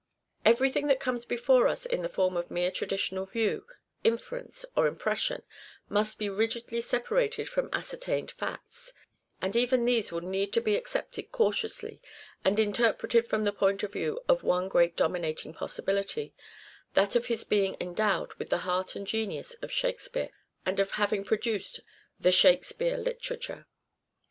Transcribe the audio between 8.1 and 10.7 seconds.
facts; and even these will need to